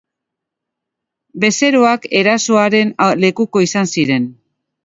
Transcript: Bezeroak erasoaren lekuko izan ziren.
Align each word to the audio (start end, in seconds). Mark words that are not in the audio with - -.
Bezeroak 1.43 2.09
erasoaren 2.21 2.95
lekuko 3.27 3.65
izan 3.67 3.93
ziren. 3.99 4.31